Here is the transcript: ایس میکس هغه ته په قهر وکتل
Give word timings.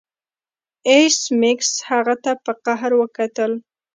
ایس 0.89 1.17
میکس 1.39 1.71
هغه 1.89 2.15
ته 2.23 2.31
په 2.43 2.51
قهر 2.65 2.91
وکتل 3.01 3.51